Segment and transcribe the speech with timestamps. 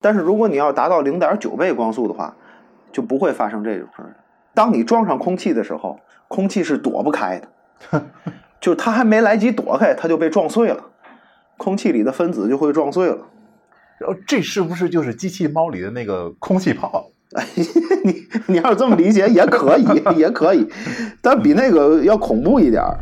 [0.00, 2.34] 但是如果你要达到零点九倍光速的话，
[2.90, 4.16] 就不会发生这种事儿。
[4.54, 7.40] 当你撞上空气的时候，空气是躲不开
[7.90, 8.02] 的，
[8.60, 10.82] 就它还没来及躲开，它就被撞碎了，
[11.56, 13.18] 空气里的分子就会撞碎了。
[13.98, 17.10] 然后这是不是就是机器猫里的那个空气炮？
[17.36, 17.46] 哎，
[18.02, 19.84] 你你要是这么理解也可以，
[20.18, 20.66] 也可以，
[21.22, 22.98] 但比那个要恐怖一点儿。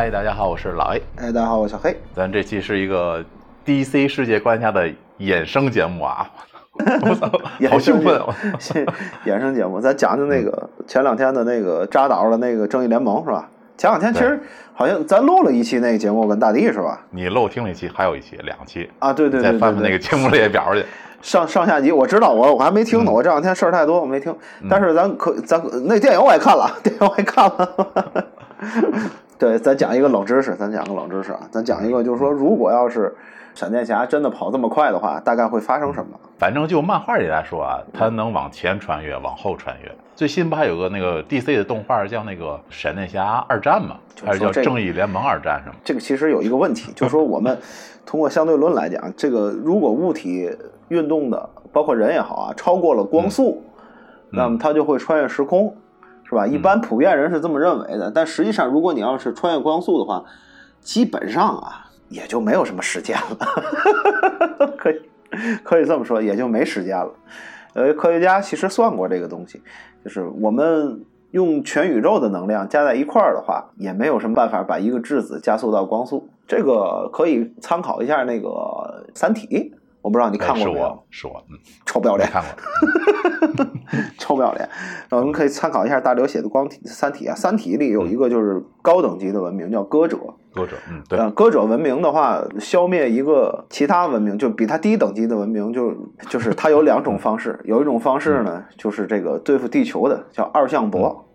[0.00, 1.02] 嗨，大家好，我是老 A。
[1.16, 1.94] 哎，大家好，我是小黑。
[2.14, 3.22] 咱这期是一个
[3.66, 6.26] DC 世界观下的衍生节目啊！
[7.02, 7.30] 我操，
[7.68, 8.18] 好兴奋！
[9.26, 13.46] 衍生节目，咱讲讲那个前两天的那个扎导的那个正义联盟是吧？
[13.76, 14.40] 前两天其实
[14.72, 16.98] 好像咱录了一期那个节目跟大地是吧？
[17.10, 19.12] 你漏听了一期，还有一期，两期啊！
[19.12, 20.82] 对对对，再翻翻那个节目列表去。
[21.20, 24.34] 上上下集我知道，我我还没听呢，我这两天事儿太多，我没听。
[24.66, 27.76] 但是咱可咱那电影我也看了， 电影我也看了。
[29.40, 33.16] 对，咱讲一个冷知识，咱讲个冷知识啊，咱讲一个，就是说，如果要是
[33.54, 36.20] 闪电侠真的跑这么快的话，大概会发生什么？
[36.38, 39.90] 反正就漫画里来说啊，他能往前穿越，往后穿越。
[40.14, 45.74] 最新不还有个那个 DC 的动画叫那个闪电侠二战嘛，还是叫正义联盟二战什么？
[45.82, 47.58] 这个其实有一个问题，就是说我们
[48.04, 50.54] 通过相对论来讲，这个如果物体
[50.88, 53.64] 运动的，包括人也好啊，超过了光速，
[54.30, 55.74] 那么它就会穿越时空。
[56.30, 56.46] 是吧？
[56.46, 60.24] 一般普遍人是这么认为的，但实际上，如果你要是穿越光速的话，
[60.80, 63.36] 基本上啊，也就没有什么时间了。
[64.78, 65.02] 可以
[65.64, 67.10] 可以这么说，也就没时间了。
[67.74, 69.60] 呃，科学家其实算过这个东西，
[70.04, 76.28] 就是我们用全宇宙的能量加在一块儿的话，也没有什么办法把一个质子加速到光速。
[76.46, 78.48] 这个可以参考一下那个
[79.18, 79.48] 《三体》。
[80.02, 81.02] 我不知道你看过没有？
[81.10, 83.66] 是我，嗯，臭不要脸，看过，
[84.18, 84.68] 臭不要脸。
[85.10, 90.16] 我们可以参考一下大刘写的《光体三体》啊，《三体》里有一个就是高等级的文明叫歌者，
[90.54, 95.94] 歌者，嗯，对，歌者文明的话，消灭一个其他文明，就比它低等级的文明，就
[96.28, 101.26] 就是它有两种方式，有一种方式呢，就是这个对付地球的叫二向箔，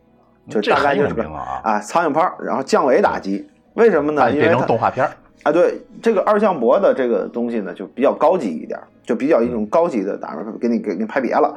[0.49, 4.31] 就大概就是个啊苍蝇拍，然后降维打击，为什么呢？
[4.31, 5.07] 因为成动画片。
[5.45, 11.55] 啊，对这个二向箔的这个东西呢，就比较高级一点，就比较一种高级的打给你给你拍别了，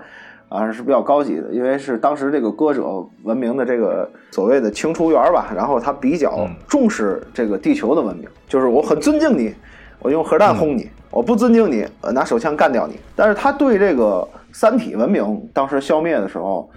[0.50, 2.84] 啊是比较高级的，因为是当时这个歌者
[3.22, 9.54] 文明的这个所谓的清除员吧，然后他比较重视这个地球的文明，就是我很尊敬你，
[10.00, 13.00] 我用核弹轰你，我不尊敬你，拿手枪干掉你。
[13.16, 16.68] 但是他对这个三体文明当时消灭的时候，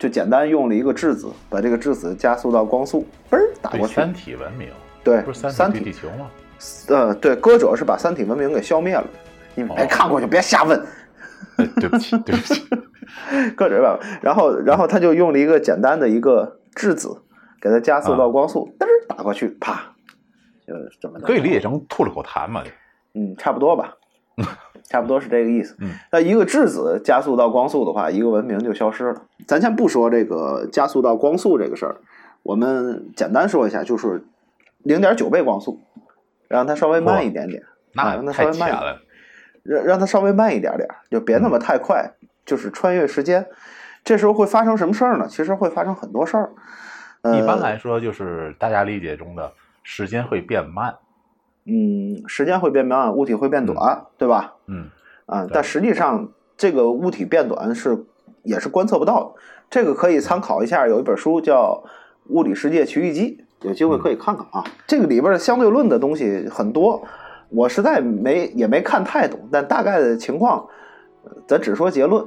[0.00, 3.94] 就简单用了一个质子，把这个质子加速到光速，嘣儿打过去。
[3.94, 4.66] 三体文明，
[5.04, 6.26] 对，不是三体地球吗？
[6.88, 9.04] 呃，对，歌者是把三体文明给消灭了。
[9.54, 10.80] 你们没看过就别瞎问。
[11.56, 12.62] 对不起，对不起。
[13.56, 17.22] 歌者吧，然后，然后他就用了一个简单的一个质子，
[17.60, 19.94] 给它加速到光速，嘚儿打过去，啪，
[20.66, 21.18] 就这么。
[21.20, 22.62] 可以理解成吐了口痰嘛？
[23.14, 23.94] 嗯，差不多吧。
[24.84, 25.74] 差不多是这个意思。
[26.12, 29.22] 那一个质子加速到光速的话，一个文明就消失了。
[29.46, 31.96] 咱先不说这个加速到光速这个事儿，
[32.42, 34.22] 我们简单说一下，就是
[34.82, 35.80] 零点九倍光速。
[36.48, 37.62] 让它稍微慢一点点，
[37.92, 39.00] 那让它稍微慢了，
[39.62, 42.10] 让让它稍微慢一点点，就别那么太快，
[42.44, 43.46] 就是穿越时间。
[44.04, 45.26] 这时候会发生什么事儿呢？
[45.28, 46.52] 其实会发生很多事儿。
[47.24, 49.52] 一般来说，就是大家理解中的
[49.82, 50.94] 时间会变慢。
[51.64, 54.54] 嗯，时间会变慢，物体会变短，对吧？
[54.66, 54.88] 嗯。
[55.26, 58.04] 啊，但实际上这个物体变短是
[58.44, 59.40] 也是观测不到的。
[59.68, 61.82] 这个可以参考一下，有一本书叫
[62.28, 63.38] 《物理世界奇遇记》。
[63.66, 67.02] 有机会可以看看啊，这个里边的相对论的东西很多，
[67.48, 70.64] 我实在没也没看太懂，但大概的情况，
[71.48, 72.24] 咱只说结论，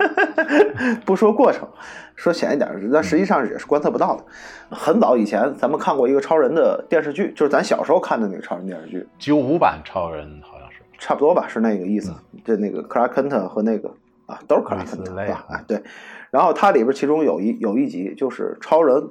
[1.06, 1.66] 不说过程，
[2.14, 4.24] 说浅一点，但实际上也是观测不到的。
[4.70, 12.12] 很早以前咱们看过一个超人的电视剧，就是咱小时候看的那个超人电视剧，九五版超人好像是，差不多吧，是那个意思。
[12.44, 13.88] 就那个克拉肯特和那个
[14.26, 15.46] 啊，都是克拉肯特吧？
[15.48, 15.82] 啊，对。
[16.30, 19.02] 然后它里边其中有一有一集就是超人。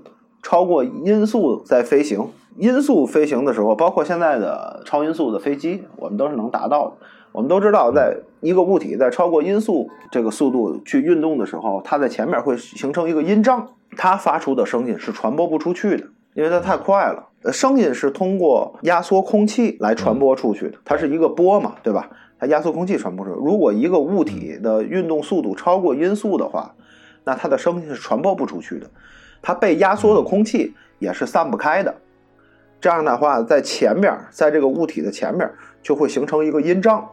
[0.44, 6.94] 超过音速在飞行，音速飞行的时候，包括现在的超音速的飞机，我们都是能达到的。
[7.31, 13.68] 我们都知道，在一个物体在超过音速这个速度去运动的时候，它在前面会形成一个音障，
[13.98, 16.06] 它发出的声音是传播不出去的，
[16.36, 17.30] 因为它太快了。
[17.51, 22.07] 声音是通过压缩空气来传播出去的，它是一个波嘛，对吧？
[22.38, 23.40] 它压缩空气传播出去。
[23.44, 26.75] 如果一个物体的运动速度超过音速的话，
[27.24, 28.88] 那它的声音是传播不出去的。
[29.44, 31.94] 它被压缩的空气也是散不开的，
[32.80, 35.48] 这样的话，在前面，在这个物体的前面
[35.81, 37.06] 就会形成一个音障，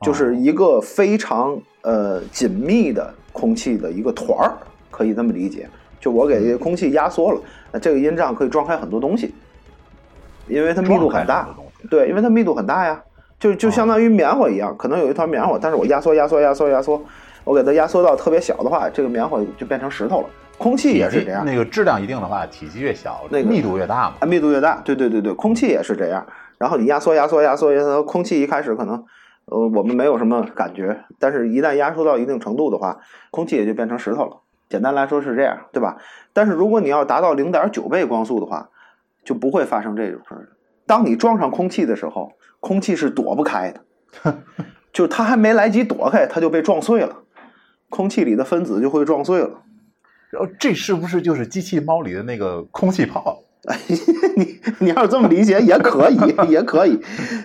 [0.00, 4.56] 就是一个非常呃紧密的空气的一个团儿，
[4.92, 5.68] 可以这么理解。
[5.98, 7.40] 就我给空气压缩了，
[7.72, 9.34] 那这个音障可以装开很多东西，
[10.46, 11.48] 因为它密度很大。
[11.90, 13.02] 对，因为它密度很大呀，
[13.38, 17.02] 就就相当于棉花一样，可能有一团棉花，但是我压缩、压缩、压缩、压缩，
[17.44, 20.26] 我给它压缩到特别小的话，这个棉花就变成石头了。
[20.60, 24.16] 空气也是这样，那个质量一定的话，体积越小，那个密度越大嘛。
[24.20, 26.26] 啊，密度越大，对对对对，空气也是这样。
[26.58, 29.02] 然后你压缩、压缩、压缩、压缩，空气一开始可能
[29.46, 32.98] 呃我们没有什么感觉，但是一旦压缩到一定程度的话，
[33.30, 34.42] 空气也就变成石头了。
[34.68, 35.96] 简单来说是这样，对吧？
[36.34, 38.68] 但是如果你要达到零点九倍光速的话，
[39.24, 40.50] 就不会发生这种事儿。
[40.86, 43.72] 当你撞上空气的时候，空气是躲不开
[44.22, 44.36] 的，
[44.92, 47.16] 就它还没来及躲开，它就被撞碎了，
[47.88, 49.62] 空气里的分子就会撞碎了。
[50.30, 53.42] 然后这是不是就是机器猫里的那个空气炮？
[53.68, 53.78] 哎，
[54.36, 56.18] 你你要是这么理解也可以，
[56.48, 56.98] 也可以，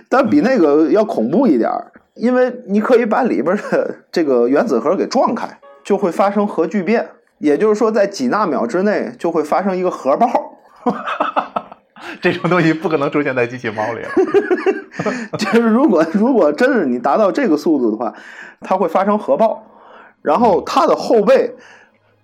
[0.07, 7.09] 但比那个要恐怖一点儿，因为你可以把里边的这个原子核给撞开，就会发生核聚变，
[7.39, 10.29] 也就是说在几纳秒之内就会发生一个核爆。
[12.21, 13.99] 这种东西不可能出现在机器猫里。
[15.37, 18.13] 就是如果如果真是你达到这个速度的话，
[18.61, 19.65] 它会发生核爆，
[20.21, 21.53] 然后它的后背。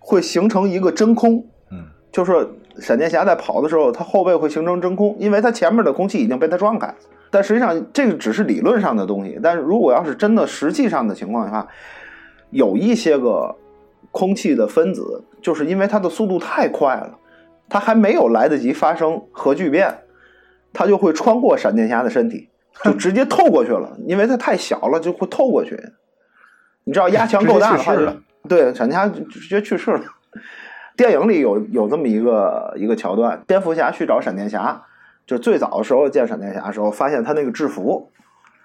[0.04, 2.50] 会形成一个真空，嗯，就是
[2.80, 6.94] 闪电侠在跑的时候，它后背会形成真空，因为它前面的空气已经被它撞开。
[7.30, 9.40] 但实际上，这个只是理论上的东西。
[9.42, 11.68] 但是如果要是真的实际上的情况的话，
[12.50, 13.56] 有一些个
[14.10, 17.18] 空气的分子，就是因为它的速度太快了，
[17.70, 20.00] 它还没有来得及发生核聚变，
[20.74, 22.50] 它就会穿过闪电侠的身体，
[22.84, 23.96] 就直接透过去了。
[24.08, 25.80] 因为它太小了，就会透过去。
[26.84, 27.94] 你知道压强够大的话。
[28.48, 30.02] 对，闪电侠直接去世了。
[30.98, 34.84] 电影里有有这么一个一个桥段，蝙蝠侠去找闪电侠，
[35.26, 38.12] 就最早的时候见闪电侠的时候，发现他那个制服，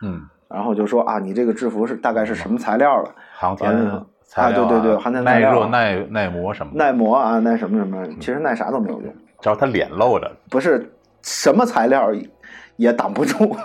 [0.02, 3.10] 嗯，然后就说啊，你这个制服是大概是什么材料的？
[3.32, 3.70] 航天
[4.24, 6.72] 材料啊，对对对，航天材料，耐热、耐耐磨什么？
[6.74, 8.06] 耐磨啊，耐什么什么？
[8.18, 10.90] 其实耐啥都没有用，只要他脸露着，不是
[11.22, 12.10] 什么材料
[12.76, 13.56] 也挡不住，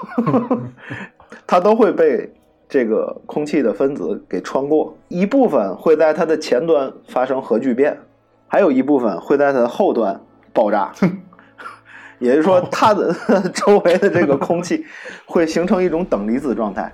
[1.47, 2.31] 他都会被。
[2.71, 7.97] 这个空气的分子给穿过，一部分会在它的前端发生核聚变，
[8.47, 10.17] 还有一部分会在它的后端
[10.53, 10.89] 爆炸。
[12.17, 13.13] 也就是说，它的
[13.53, 14.85] 周围的这个空气
[15.25, 16.89] 会形成一种等离子状态，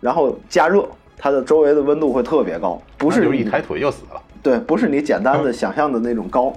[0.00, 0.82] 然后加热，
[1.18, 4.20] 它的周围的温度会特别高，不是一抬腿就死了。
[4.42, 6.50] 对，不是你简单的想象的那种高，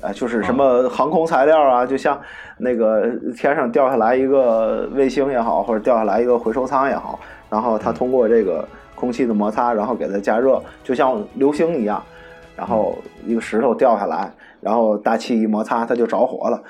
[0.00, 2.18] 呃，就是什么航空材料啊，就像
[2.56, 3.06] 那个
[3.36, 7.20] 天上掉下来一个卫星也好，或者掉下来一个回收舱也好。
[7.50, 12.02] 然后它通过这个空气的摩擦，然后给它加热，就像流星一样。
[12.56, 14.30] 然后一个石头掉下来，
[14.60, 16.62] 然后大气一摩擦，它就着火了。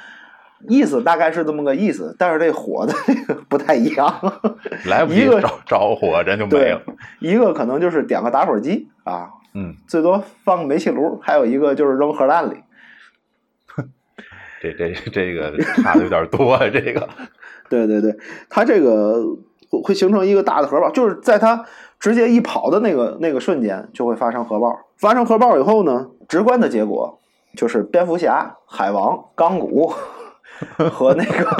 [0.68, 4.14] 意思大概是这么个意思，但是这火的这个不太一样。
[4.86, 6.80] 来不及着着火，人就没了。
[7.18, 12.62] 一个可能就是点个打火机啊，嗯，最多放个煤气炉，还有一个就是扔核弹里。
[14.62, 17.08] 这这这个差的有点多啊，这个。
[17.68, 18.16] 对对对，
[18.48, 19.24] 它这个。
[19.84, 21.64] 会形成一个大的核爆，就是在它
[22.00, 24.76] 直接一跑的那个那个瞬间就会发生核爆。
[24.96, 27.18] 发生核爆以后呢，直观的结果
[27.56, 29.94] 就是蝙蝠侠、海王、钢骨
[30.90, 31.56] 和 那个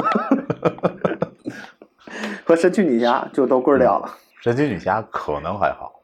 [2.43, 4.11] 和神奇女侠就都棍掉了。
[4.41, 6.01] 神奇女侠可能还好，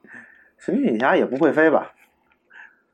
[0.57, 1.91] 神奇女侠也不会飞吧？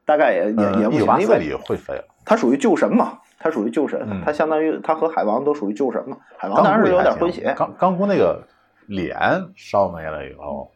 [0.06, 2.04] 大概也也也不行，因为会飞。
[2.26, 6.18] 它属于救神嘛，它属于救神，它相当于它和海王都属于救神嘛。
[6.38, 7.54] 海王当然是有点混血。
[7.56, 8.42] 钢钢骨那个。
[8.88, 9.18] 脸
[9.56, 10.70] 烧没了以后，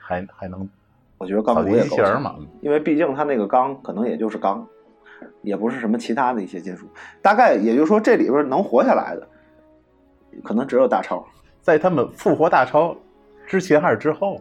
[0.00, 0.68] 还还能？
[1.18, 4.66] 我觉得钢骨也够嘛，因为毕竟它那个钢可能也就是钢，
[5.42, 6.86] 也不是什么其他的一些金属。
[7.20, 9.28] 大概也就是说，这里边能活下来的，
[10.42, 11.22] 可能只有大超。
[11.60, 12.96] 在他们复活大超
[13.46, 14.40] 之前还是之后？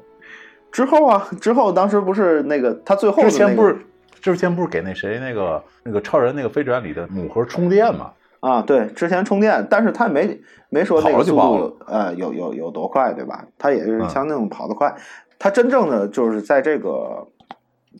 [0.71, 3.77] 之后啊，之后当时不是那个他最后之前不是
[4.21, 8.13] 之前不是给那谁那个那个超人那个飞船里的母盒充电吗？
[8.39, 13.45] 啊，对，之前充电，但是他没没说那个速度，呃，有有有多快，对吧？
[13.57, 14.95] 他也是像那种跑得快。
[15.37, 17.27] 他真正的就是在这个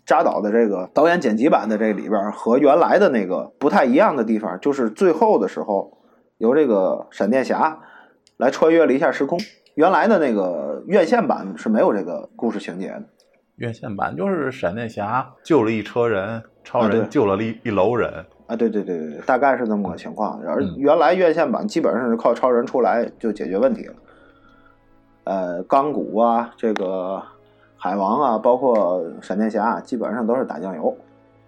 [0.05, 5.98] 扎导的这个导演剪辑版的这里边，和原来的那个不太一样的地方，就是最后的时候
[6.38, 7.79] 由这个闪电侠
[8.38, 9.38] 来穿越了一下时空。
[9.75, 13.03] 原来的那个院线版是没有这个故事情节的。
[13.55, 18.10] 院线版就是闪电侠救了一车人，超人救了一一楼人。
[18.10, 20.39] 啊，对对对对对，大概是这么个情况。
[20.48, 23.94] 而原来院线版基本上是靠超人出来就解决问题了。
[25.25, 27.22] 呃，钢骨啊，这个
[27.77, 30.96] 海王啊，包括闪电侠，基本上都是打酱油，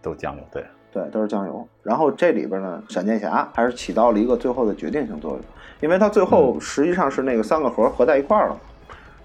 [0.02, 1.68] 都酱油，对对，都是酱油。
[1.82, 5.42] 然后这里边呢，闪电侠还是起到了一个最后的决定性作用，
[5.80, 8.58] 因为他最后实际上是那个三个核合在一块儿了。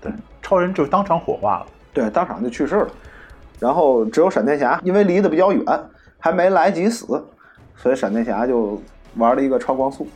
[0.00, 2.88] 对，超人就当场火化了，对，当场就去世了。
[3.58, 5.64] 然后只有闪电侠，因为离得比较远，
[6.18, 7.22] 还没来及死，
[7.76, 8.80] 所以闪电侠就
[9.16, 10.06] 玩了一个超光速。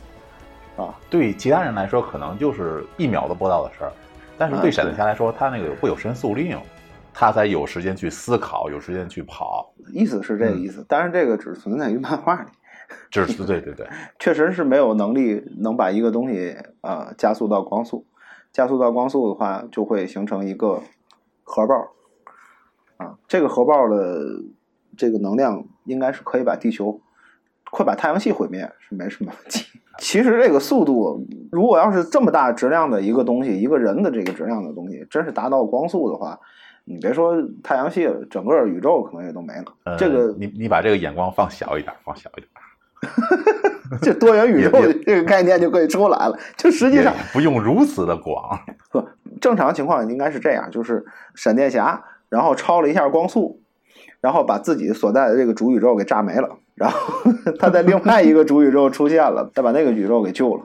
[0.77, 3.91] 啊，对其他人来说可能就是一秒都不到的事儿，
[4.37, 6.57] 但是对闪电侠来说，他那个会有神速令，
[7.13, 9.73] 他才有时间去思考，有时间去跑。
[9.93, 12.49] 意思是这个意思，但是这个只存在于漫画里。
[13.09, 13.87] 只是对对对，
[14.19, 18.05] 确实是没有能力能把一个东西啊加速到光速，
[18.51, 20.81] 加速到光速的话，就会形成一个
[21.43, 21.75] 核爆。
[22.97, 24.19] 啊，这个核爆的
[24.97, 26.99] 这个能量应该是可以把地球，
[27.71, 29.65] 快把太阳系毁灭是没什么问题。
[29.99, 36.39] 其实这个速度，如果要是这么大质量的一个东西，一个人的这个质量的东西，真是达到光速的话，
[36.85, 39.97] 你别说太阳系了，整个宇宙可能也都没了。
[39.97, 42.47] 这个你你把这个眼光放小一点，放小一点。
[44.01, 44.71] 这 多元宇宙
[45.05, 46.37] 这个概念就可以出来了。
[46.55, 48.59] 就实际上不用如此的广。
[48.91, 49.03] 不，
[49.39, 51.03] 正常情况应该是这样：就是
[51.35, 53.61] 闪电侠，然后超了一下光速，
[54.21, 60.63] 然后把自己所在的这个主宇宙给炸没了，然后 他在另外一个主宇宙出现了，他把那个宇宙给救了。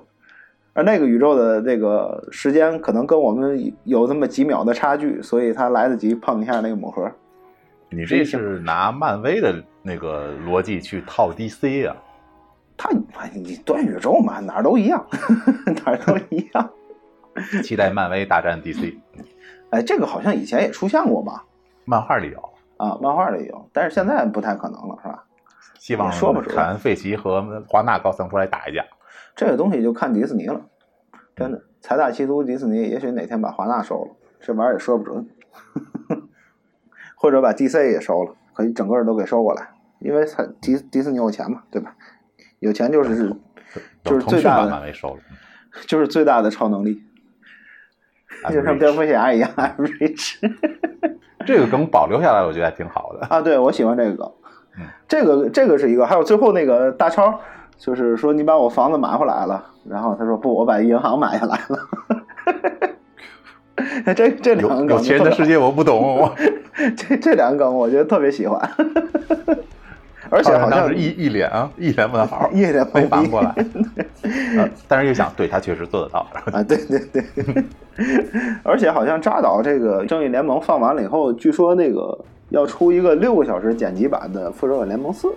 [0.72, 7.10] 而那个宇宙的这个时间可能跟我们有那么几秒的差距，所以他来得及碰一下那个魔盒。
[7.90, 11.96] 你这是拿漫威的那个逻辑去套 DC 啊？
[12.78, 12.90] 他
[13.34, 15.06] 你多元宇宙嘛，哪儿都一样，
[15.84, 16.70] 哪儿都一样。
[17.62, 18.94] 期待漫威大战 DC。
[19.70, 21.44] 哎，这个好像以前也出现过吧？
[21.84, 22.38] 漫画里有
[22.76, 25.24] 啊，漫画里有，但是现在不太可能了，是吧？
[25.78, 26.54] 希望说不准。
[26.54, 28.84] 凯恩·费奇和华纳高层出来打一架。
[29.34, 30.60] 这个东西就看迪士尼了，
[31.34, 35.28] 真的财大气粗，迪士尼也许哪天把华纳收了，这玩意儿也说不准。
[37.16, 41.96] 或者把 DC 也收了，可以整个都给收过来，因为他迪迪士尼有钱嘛，对吧？
[42.60, 43.34] 有钱就是
[44.02, 44.92] 就是最大的，
[45.86, 47.02] 就是最大的超能力，
[48.50, 49.50] 就像蝙蝠侠一样。
[51.46, 53.40] 这个梗保留下来，我觉得还挺好的啊。
[53.40, 54.32] 对，我喜欢这个梗。
[55.08, 57.38] 这个这个是一个，还有最后那个大超，
[57.78, 61.78] 就是说你把我房子买回来了，然后他说不，我把银行买下来了。
[64.14, 66.30] 这这两个梗，有钱的世界我不懂。
[66.96, 68.60] 这这两个梗，我觉得特别喜欢。
[70.28, 73.54] 而且好像是一一脸啊，一脸问号，一脸没反应过来。
[74.88, 76.62] 但是又想，对他确实做得到啊！
[76.64, 77.22] 对对对，
[78.64, 82.18] 而且好像扎导这个《正义联盟》放完了以后，据说那个
[82.50, 85.28] 要出一个六个小时剪辑版的《复仇者联盟四》。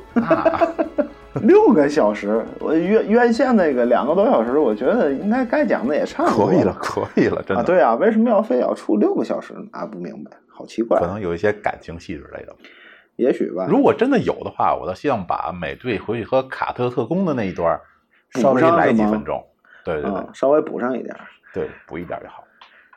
[1.44, 6.48] 六个小时，我院院线那个两个多小时，我觉得应该该讲的也差不多。
[6.48, 7.64] 可以了，可以了，真的。
[7.64, 9.54] 对啊，为什么要非要出六个小时？
[9.72, 11.00] 啊，不明白，好奇怪。
[11.00, 12.56] 可能有一些感情戏之类的。
[13.16, 13.68] 也许吧。
[13.70, 17.80] 如果真的有的话，我倒希望把美队回去和卡特特工的那一段
[18.32, 19.42] 稍微来几分钟。
[19.86, 21.16] 对对对，稍微补上一点。
[21.54, 22.44] 对，补一点就好。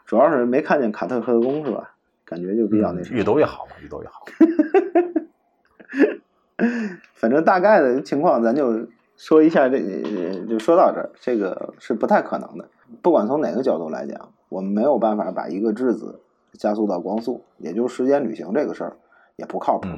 [0.07, 1.92] 主要是没看见卡特特工是吧？
[2.25, 3.17] 感觉就比较那什么。
[3.17, 4.25] 越多越好嘛，越多越好。
[7.15, 8.87] 反正大概的情况，咱就
[9.17, 9.79] 说一下，这
[10.49, 11.11] 就说到这儿。
[11.21, 12.69] 这个是不太可能的。
[13.01, 16.21] 不管从哪个角度来讲，我们没有办法把一个质子
[16.53, 18.97] 加速到光速，也就是时间旅行这个事儿
[19.37, 19.89] 也不靠谱。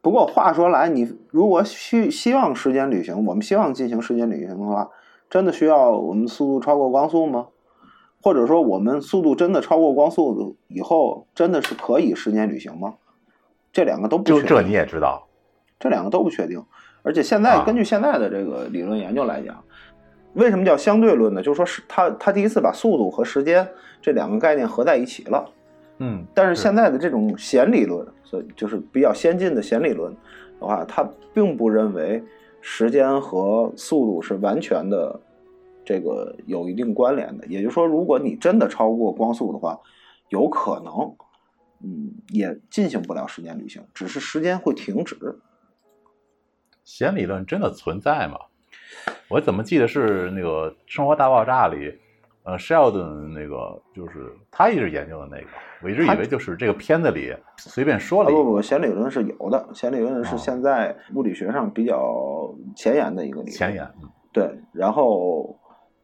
[0.00, 4.88] 不过话说来，你如果希希望时间旅行，我们希望进行时间旅行的话，
[5.28, 7.48] 真的需要我们速度超过光速吗？
[8.20, 12.94] 或者说，我们速度真的超过光速以后，真的是可以时间旅行吗？
[13.72, 15.26] 这两个都不就这你也知道，
[15.78, 16.62] 这两个都不确定。
[17.02, 19.62] 而且现在根据现在的这个理论研究来讲，
[20.34, 21.42] 为什么叫相对论呢？
[21.42, 23.66] 就是说是他他第一次把速度和时间
[24.02, 25.48] 这两个概念合在一起了。
[25.98, 30.12] 嗯，但是现在的这种弦理论，所以就是比较先进的弦理论
[30.60, 32.22] 的话，它并不认为
[32.60, 35.18] 时间和速度是完全的
[35.88, 37.46] 这个有一定关联的。
[37.46, 39.80] 也就是说，如果你真的超过光速的话，
[40.28, 41.16] 有可能，
[41.82, 45.16] 嗯，也进行不了时间旅行，只是时间会停止。
[46.84, 48.38] 弦理论真的存在吗？
[49.30, 51.98] 我怎么记得是那个《生活大爆炸》里，
[52.42, 55.46] 呃，Sheldon 那个就是他一直研究的那个。
[55.82, 58.30] 我一直以为就是这个片子里随便说了。
[58.30, 63.56] 不不，弦理论是有的，弦理论是现在物理学上比较前沿的一个理论。
[63.56, 63.90] 前沿，
[64.32, 64.50] 对。
[64.72, 65.58] 然后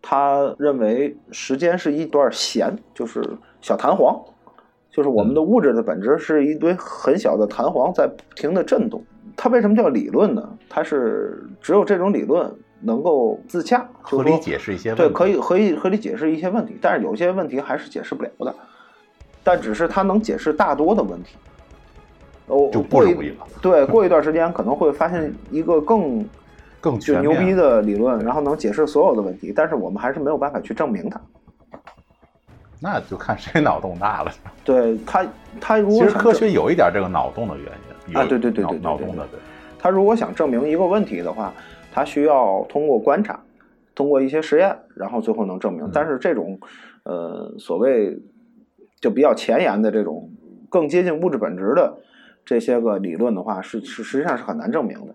[0.06, 3.24] 他认为时间是一段弦，就是
[3.62, 4.20] 小弹簧，
[4.90, 9.02] 就是我们的物质的本质是一堆很小的弹簧在不停的震动。
[9.34, 10.46] 它为什么叫理论呢？
[10.68, 18.54] 它是只有这种理论能够自洽，合理解释一些问题对，可以合理合理解释一些问题，但是有些问题还是解释不了的。
[19.42, 21.36] 但只是它能解释大多的问题，
[22.48, 23.46] 哦，就不容易了。
[23.62, 26.22] 对，过一段时间可能会发现一个更
[26.84, 31.18] 更就牛逼的理论，然后能解释所有的问题，但是我们还是没有办法去证明它。
[32.78, 34.30] 那就看谁脑洞大了。
[34.62, 35.26] 对他，
[35.58, 37.66] 他如果其实科学有一点这个脑洞的原
[38.08, 39.40] 因啊，对对对对，脑洞的对。
[39.78, 41.54] 他如果想证明一个问题的话，
[41.90, 43.40] 他需要通过观察，
[43.94, 45.88] 通过一些实验，然后最后能证明。
[45.90, 46.60] 但是这种
[47.04, 48.14] 呃所谓
[49.00, 50.30] 就比较前沿的这种
[50.68, 51.96] 更接近物质本质的
[52.44, 55.14] 这些个理论的话，是是实际上是很难证明的。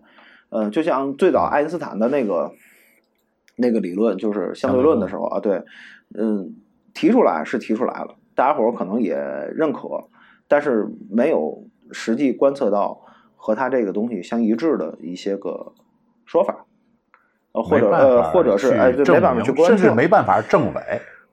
[0.49, 2.51] 呃，就像最早爱因斯坦的那个
[3.55, 5.63] 那个理论，就是相对论的时候啊，对，
[6.17, 6.55] 嗯，
[6.93, 9.15] 提出来是提出来了，大家伙儿可能也
[9.53, 10.05] 认可，
[10.47, 13.01] 但是没有实际观测到
[13.35, 15.73] 和他这个东西相一致的一些个
[16.25, 16.65] 说法，
[17.51, 20.81] 呃，或者呃，或者是哎，对，没办法去观测，甚至没办法证伪。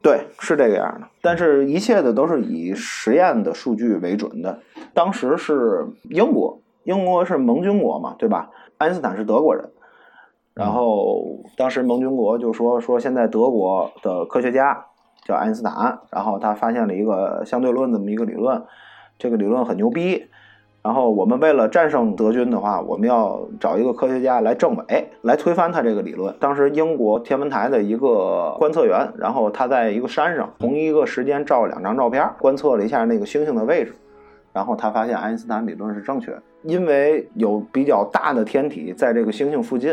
[0.02, 1.08] 对，是这个样的。
[1.20, 4.61] 但是一切的都是以实验的数据为准的。
[4.94, 8.50] 当时是英国，英国是盟军国嘛，对吧？
[8.78, 9.71] 爱因斯坦是德国人，
[10.54, 14.87] 然后当时盟军国就说说现在德国的科学家
[15.25, 18.62] 叫爱因斯坦，然后他发现了一个相对论这么一个理论，
[19.18, 20.26] 这个理论很牛逼。
[20.83, 26.33] 然后我们为了战胜德军的话，我们要找一个科学家来证伪，来推翻他这个理论。
[26.38, 33.97] 当时英国天文台的一个观测员，然后他在一个山上同一个时间照了两张照片，观测了一下那个星星的位置，
[34.56, 36.42] 然后他发现爱因斯坦理论是正确的。
[36.62, 39.90] 因为有比较大的天体在这个星星附近，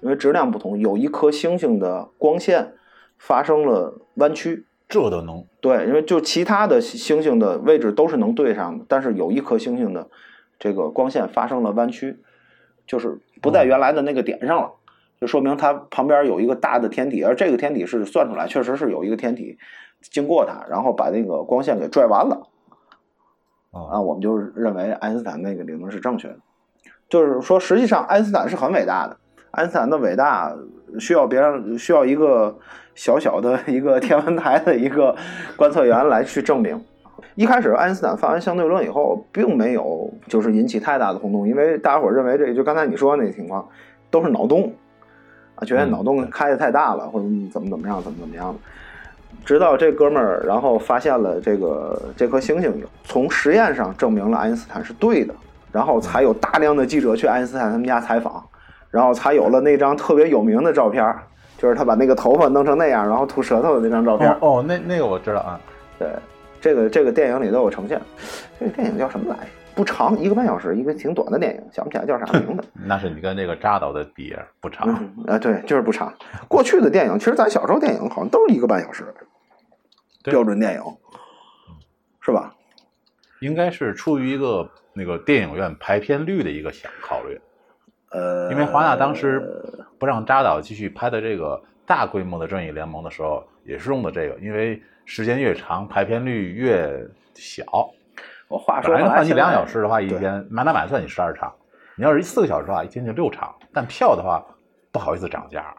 [0.00, 2.74] 因为质量不同，有一颗星星的光线
[3.16, 10.06] 发生了弯曲，这都能对，因为就其他的星星的位置都是能对上的，但是有一颗星星的
[10.58, 12.18] 这个光线发生了弯曲，
[12.86, 14.70] 就是不在原来的那个点上了，
[15.18, 19.56] 就说明它旁边有一个大的天体，而这个天体是算出来，确实是有一个天体
[20.02, 22.46] 经过它，然后把那个光线给拽弯了。
[23.74, 26.36] 啊，我们就认为爱因斯坦那个理论是正确的，
[27.08, 29.16] 就是说，实际上爱因斯坦是很伟大的。
[29.50, 30.54] 爱因斯坦的伟大
[30.98, 32.56] 需要别人需要一个
[32.94, 35.16] 小小的一个天文台的一个
[35.56, 36.80] 观测员来去证明。
[37.34, 43.68] 一开始，爱因斯坦发完相对论以后，并没有就是引起太大的轰动，因为大家伙认为这就刚才你说那个情况
[44.10, 44.72] 都是脑洞
[45.56, 48.60] 啊，觉得脑洞开的太大了，或者怎么怎么样，怎么怎么样的。
[49.44, 55.34] 直到这哥们儿，然后发现了这个这颗星星，从实验上证明了爱因斯坦是对的，
[55.72, 58.44] 然后才有大量的记者去爱因斯坦他们家采访，
[58.90, 61.14] 然后才有了那张特别有名的照片，
[61.58, 64.30] 就是他把那个头发弄成那样，然后吐舌头的那张照片。
[64.40, 65.60] 哦，那那个我知道啊。
[65.98, 66.08] 对，
[66.60, 68.00] 这个这个电影里都有呈现。
[68.58, 69.50] 这个电影叫什么来着？
[69.74, 72.64] 不长，一个半小时，一个挺短的电影，想不起来叫啥名字。
[72.86, 74.88] 那是你跟那个扎导的比，不长。
[75.26, 76.12] 啊，对，就是不长。
[76.48, 79.04] 过去的电影，其实咱小时候电影好像都是一个半小时。
[80.22, 80.80] 标准电影，
[82.20, 82.54] 是吧？
[83.40, 87.38] 应该是出于一个那个电影院排片率的一个想考虑。
[88.10, 89.42] 呃，因为华纳当时
[89.98, 97.64] 不让扎导继续拍的这个大规模的正义联盟的时候，也是用的这个，因为时间越长，排片率越小。
[98.48, 101.48] 我话说，本来的话，你两小时的话，一天满打满算你十二场；
[101.96, 103.54] 你要是四个小时的话，一天就六场。
[103.72, 104.44] 但票的话，
[104.92, 105.74] 不好意思涨价，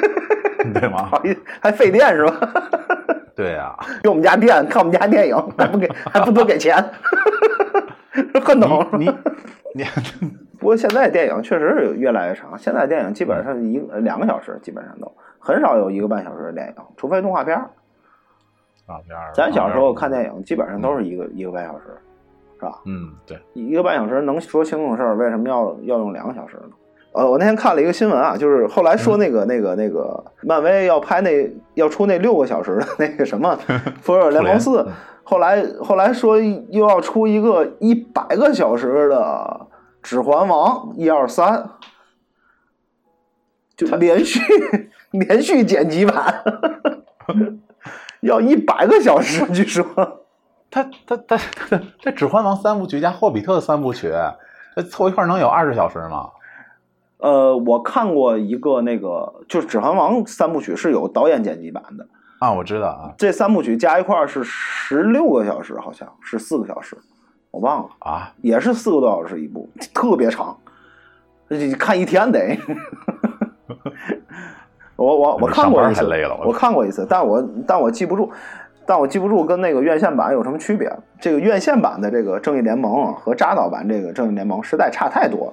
[0.74, 1.04] 对吗？
[1.04, 2.34] 好意思，还费电是吧？
[3.34, 6.76] 对呀，用我们家电看我们家电影，还不给还不多给钱，
[8.44, 9.06] 恨懂你
[9.74, 9.84] 你。
[10.60, 15.10] 不过现在电影确实是越来越长，现在电影基本上一两个小时，基本上都
[15.40, 17.68] 很少有一个半小时的电影，除非动画片动
[19.34, 21.84] 咱小时候看电影基本上都是一个一个半小时，
[22.58, 22.80] 是吧？
[22.86, 26.70] 嗯，对，一个半小时能说清楚的事儿，为什么要要用两个小时呢？
[27.14, 33.54] 呃，我那天看了一个新闻啊，就是后来说那个那个那个漫威要拍那要出那六个小时的那个什么
[34.00, 34.82] 《复仇者联盟四》，
[35.22, 39.18] 后来后来说又要出一个一百个小时的
[40.02, 41.68] 《指环王》一二三，
[43.76, 44.40] 就连续
[45.12, 46.42] 连续剪辑版，
[48.22, 49.84] 要一百个小时，据说。
[50.70, 54.10] 他他他他这《指环王》三部曲加《霍比特》三部曲，
[54.74, 56.30] 这凑一块能有二十小时吗？
[57.18, 62.08] 呃，我看过一个那个，就是《指环王》三部曲是有导演剪辑版的
[62.38, 63.12] 啊，我知道啊。
[63.18, 66.96] 这三部曲加一块是十六个小时，好像是四个小时，
[67.50, 70.56] 我忘了啊，也是四个多小时一部，特别长，
[71.48, 72.58] 你看一天得。
[75.02, 76.06] 我我我看过一次，
[76.44, 78.30] 我看过一次，但我但我记不住，
[78.86, 80.90] 但我记不住跟那个院线版有什么区别。
[81.20, 85.52] 这个院线版的这个《正义联盟》和扎导版这个《正义联盟》实在差太多了。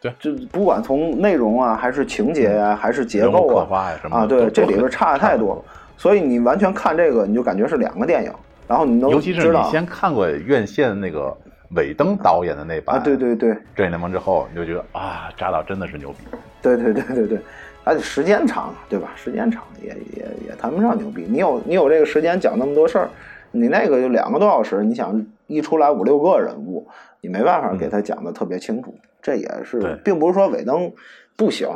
[0.00, 5.62] 对，就不管从内容啊，还是情节啊，还是结构啊，啊，对，这里边差的太多了。
[5.96, 8.32] 所以你完全看这个，你就感觉是两个电影。
[8.68, 11.34] 然后你能尤其是你先看过院线那个
[11.70, 16.18] 尾灯导演的那版，对对对，正义联盟之后，你就觉得啊，扎导真的是牛逼。
[16.60, 17.38] 对对对对对，
[17.88, 19.12] 还得时间长，对吧？
[19.16, 21.24] 时间长也也也谈不上牛逼。
[21.26, 23.08] 你有你有这个时间讲那么多事儿，
[23.50, 26.86] 你那个就两个多小时，你想一出来五六个人物，
[27.22, 28.94] 你没办法给他讲的特别清楚。
[29.22, 30.92] 这也是，并不是说尾灯
[31.34, 31.66] 不行，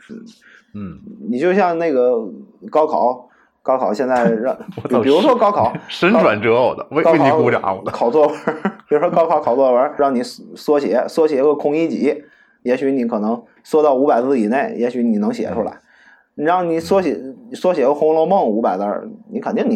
[0.00, 0.14] 是
[0.74, 2.16] 嗯，你就像那个
[2.70, 3.28] 高考，
[3.62, 4.56] 高考现在 让，
[5.02, 8.36] 比如说高考 神转折，我的为为你鼓掌，我的考作文，
[8.88, 12.24] 比如说高考考作文，让你缩写，缩写个空一级。
[12.62, 15.78] 也许你可能缩到五百字以内，也许你能写出来。
[16.34, 17.18] 你让你缩写
[17.52, 19.74] 缩写个《红楼梦》五百字儿，你肯定你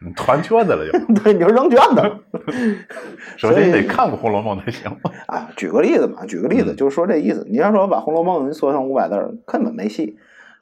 [0.00, 0.98] 你团圈子了就。
[1.20, 2.02] 对，你就扔卷子。
[3.36, 4.90] 首先得看过《红楼梦》才行。
[5.26, 7.46] 啊，举个例子嘛，举个例子，就是说这意思。
[7.50, 10.16] 你要说把《红楼梦》缩成五百字儿，根本没戏，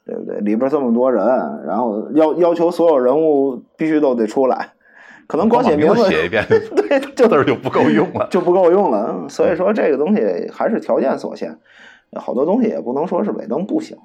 [0.04, 0.40] 对不对？
[0.40, 1.24] 里边这么多人，
[1.64, 4.70] 然后要要求所有人物必须都得出来。
[5.34, 9.28] 可能光写名字写一遍， 对， 这字就不够用了，就不够用了。
[9.28, 11.58] 所以说这个东西还是条件所限，
[12.14, 13.98] 好多东西也不能说是尾灯不行，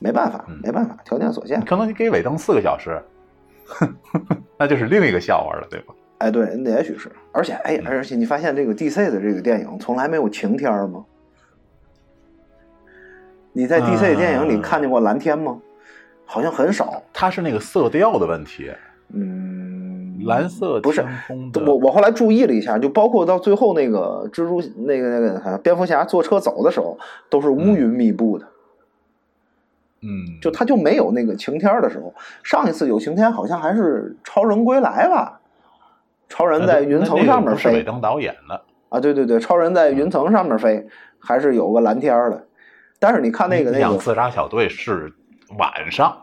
[0.00, 1.64] 没办法，没办法，条件所限。
[1.64, 3.00] 可能你给尾灯四个小时，
[4.58, 5.94] 那就是另一个笑话了，对吧？
[6.18, 7.10] 哎，对，那也许是。
[7.32, 11.04] 而且，哎，而且你发现这个 DC 的这个电影从来没有晴天吗？
[13.52, 15.58] 你在 DC 电影里看见过蓝天吗？
[16.24, 17.02] 好像很少。
[17.12, 18.70] 它是那个色调的问题。
[19.14, 19.45] 嗯，
[20.26, 21.04] 蓝色不是
[21.66, 26.98] 我我后来注意了一下，就包括到最后那个蜘蛛那个那个蝙蝠侠坐车走的时候，
[27.30, 28.46] 都是乌云密布的。
[30.02, 32.12] 嗯，就他就没有那个晴天的时候。
[32.42, 35.40] 上一次有晴天，好像还是超人归来吧？
[36.28, 37.72] 超人在云层上面飞。
[37.72, 38.60] 尾灯导演的
[38.90, 40.86] 啊，对对对，超人在云层上面飞，
[41.18, 42.46] 还是有个蓝天的。
[42.98, 45.12] 但是你看那个那个自杀小队是
[45.58, 46.14] 晚上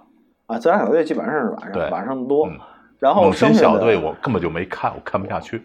[0.45, 2.47] 啊，自杀小队基本上是晚上，晚上多。
[3.03, 5.61] 然后剩下的我根本就没看，我看不下去。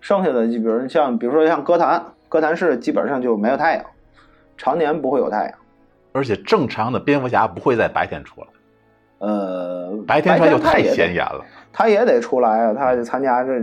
[0.00, 3.84] 剩下的就比如像，比如说像歌坛，歌坛市基本上就没有太阳，
[4.56, 5.54] 常年不会有太阳。
[6.12, 8.46] 而且正常的蝙蝠侠不会在白天出来。
[9.18, 11.44] 呃，白天他就太显眼了。
[11.72, 13.60] 他也得出来啊，他参加这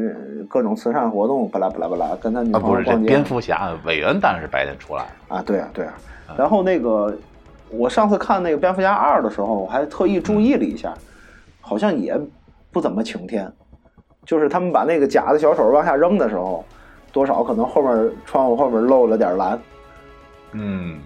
[0.49, 3.07] 各种慈善活动，巴拉巴拉巴拉，跟他女朋友逛街。
[3.07, 5.93] 蝙蝠侠韦恩当然是白天出来啊，对啊对啊。
[6.37, 7.17] 然后那个
[7.69, 10.93] 我上次看那个蝙蝠侠二的时候，我还特意注意了一下，
[11.61, 12.19] 好像也。
[12.75, 13.49] 不怎么晴天，
[14.25, 16.65] 就是他们把那个假的小手往下扔的时候，
[17.13, 19.57] 多少可能后面窗户后面漏了点蓝。
[20.51, 20.99] 嗯，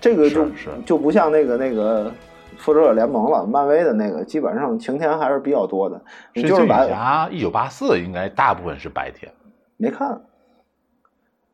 [0.00, 0.46] 这个就
[0.86, 2.12] 就不像那个那个
[2.58, 6.00] 复仇者联盟了，漫威的那个基本上晴天还是比较多的。
[6.32, 9.28] 你就是把一九八四应该大部分是白天，
[9.76, 10.20] 没看，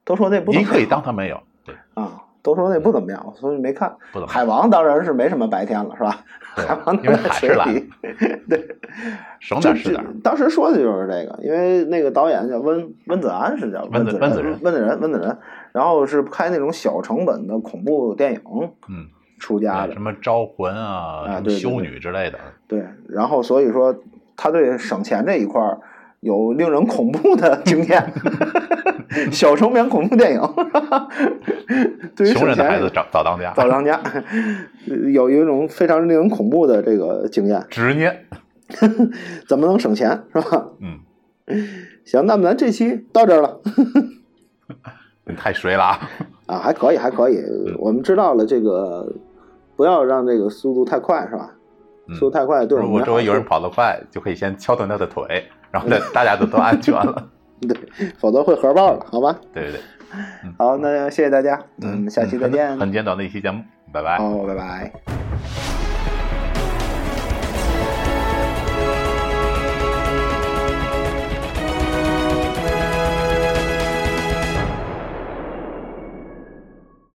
[0.05, 0.53] 都说那不。
[0.53, 2.21] 你可以当他没有，对啊。
[2.43, 3.89] 都说那不怎么样，所以没看。
[4.13, 4.31] 不怎么。
[4.31, 6.19] 海王当然是没什么白天了，是吧？
[6.57, 7.89] 海王因为海是蓝。
[8.49, 8.77] 对，
[9.39, 10.21] 省点是点。
[10.23, 15.39] 当时说的就是这个，因为那个导演叫温温子安，是叫温子温子仁，温子仁，温子仁。
[15.73, 18.41] 然后是拍那种小成本的恐怖电影，
[18.89, 19.07] 嗯，
[19.39, 22.39] 出家的，什么招魂啊、修女之类的。
[22.67, 23.97] 对，然后所以说
[24.37, 25.79] 他对省钱这一块儿。
[26.23, 28.13] 有令人恐怖的经验，
[29.33, 30.41] 小成本恐怖电影，
[32.33, 34.01] 穷人的孩子早早当家，早当家，
[35.13, 38.25] 有一种非常令人恐怖的这个经验，执念，
[39.49, 40.65] 怎么能省钱是吧？
[40.81, 41.01] 嗯，
[42.05, 43.61] 行，那么咱这期到这儿了，
[45.27, 45.99] 你太水了啊！
[46.47, 47.43] 啊，还可以，还可以，
[47.79, 49.13] 我们知道了这个，
[49.75, 51.51] 不要让这个速度太快是吧？
[52.15, 55.45] 速度太快，对，如果周围有人跑得快，就可以先敲断他的腿。
[55.73, 57.29] 然后大大家都都安全了，
[57.67, 57.77] 对，
[58.19, 59.37] 否则会核爆了，好吧？
[59.53, 59.81] 对对对，
[60.59, 62.79] 好，那谢谢大家，嗯，下期再见。
[62.79, 64.19] 很简短的一期节目，拜拜。
[64.19, 65.92] 好，拜拜。